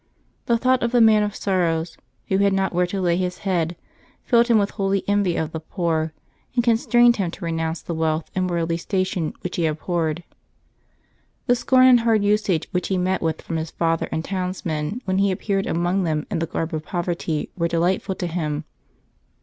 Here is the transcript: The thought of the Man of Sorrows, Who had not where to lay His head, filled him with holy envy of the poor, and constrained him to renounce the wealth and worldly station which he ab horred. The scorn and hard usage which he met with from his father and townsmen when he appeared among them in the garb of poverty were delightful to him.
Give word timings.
The 0.47 0.57
thought 0.57 0.81
of 0.81 0.93
the 0.93 0.99
Man 0.99 1.21
of 1.21 1.35
Sorrows, 1.35 1.95
Who 2.29 2.39
had 2.39 2.53
not 2.53 2.73
where 2.73 2.87
to 2.87 2.99
lay 2.99 3.17
His 3.17 3.37
head, 3.45 3.75
filled 4.23 4.47
him 4.47 4.57
with 4.57 4.71
holy 4.71 5.07
envy 5.07 5.35
of 5.35 5.51
the 5.51 5.59
poor, 5.59 6.11
and 6.55 6.63
constrained 6.63 7.17
him 7.17 7.29
to 7.29 7.45
renounce 7.45 7.83
the 7.83 7.93
wealth 7.93 8.31
and 8.33 8.49
worldly 8.49 8.77
station 8.77 9.31
which 9.41 9.57
he 9.57 9.67
ab 9.67 9.81
horred. 9.81 10.23
The 11.45 11.55
scorn 11.55 11.85
and 11.85 11.99
hard 11.99 12.23
usage 12.23 12.67
which 12.71 12.87
he 12.87 12.97
met 12.97 13.21
with 13.21 13.43
from 13.43 13.57
his 13.57 13.69
father 13.69 14.09
and 14.11 14.25
townsmen 14.25 15.03
when 15.05 15.19
he 15.19 15.29
appeared 15.31 15.67
among 15.67 16.01
them 16.01 16.25
in 16.31 16.39
the 16.39 16.47
garb 16.47 16.73
of 16.73 16.81
poverty 16.83 17.51
were 17.55 17.67
delightful 17.67 18.15
to 18.15 18.25
him. 18.25 18.63